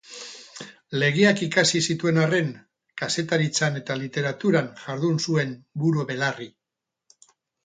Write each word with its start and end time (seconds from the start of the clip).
Legeak 1.01 1.43
ikasi 1.47 1.81
zituen 1.93 2.17
arren, 2.23 2.49
kazetaritzan 3.01 3.77
eta 3.83 3.99
literaturan 4.05 4.73
jardun 4.87 5.23
zuen 5.27 5.53
buru-belarri. 5.85 6.49